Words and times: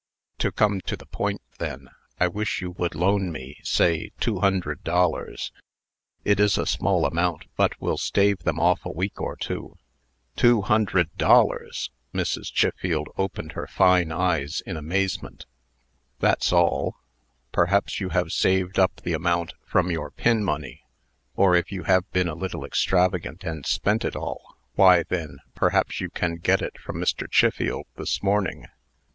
To 0.39 0.51
come 0.51 0.81
to 0.87 0.97
the 0.97 1.05
point, 1.05 1.41
then, 1.59 1.87
I 2.19 2.27
wish 2.27 2.59
you 2.59 2.71
would 2.71 2.95
loan 2.95 3.31
me, 3.31 3.59
say 3.61 4.09
two 4.19 4.39
hundred 4.39 4.83
dollars. 4.83 5.51
It 6.25 6.39
is 6.39 6.57
a 6.57 6.65
small 6.65 7.05
amount, 7.05 7.43
but 7.55 7.79
will 7.79 7.99
stave 7.99 8.39
them 8.39 8.59
off 8.59 8.83
a 8.83 8.89
week 8.91 9.21
or 9.21 9.35
two." 9.35 9.77
"Two 10.35 10.63
hundred 10.63 11.15
dollars!" 11.17 11.91
Mrs. 12.15 12.51
Chiffield 12.51 13.09
opened 13.15 13.51
her 13.51 13.67
fine 13.67 14.11
eyes 14.11 14.63
in 14.65 14.75
amazement. 14.75 15.45
"That's 16.17 16.51
all. 16.51 16.95
Perhaps 17.51 18.01
you 18.01 18.09
have 18.09 18.31
saved 18.31 18.79
up 18.79 19.01
the 19.01 19.13
amount 19.13 19.53
from 19.67 19.91
your 19.91 20.09
pin 20.09 20.43
money? 20.43 20.81
Or, 21.35 21.53
if 21.55 21.71
you 21.71 21.83
have 21.83 22.09
been 22.11 22.27
a 22.27 22.33
little 22.33 22.65
extravagant, 22.65 23.43
and 23.43 23.67
spent 23.67 24.03
it 24.03 24.15
all, 24.15 24.57
why, 24.73 25.03
then, 25.03 25.37
perhaps 25.53 26.01
you 26.01 26.09
can 26.09 26.37
get 26.37 26.63
it 26.63 26.79
from 26.79 26.95
Mr. 26.95 27.29
Chiffield 27.31 27.85
this 27.97 28.23
morning?" 28.23 28.65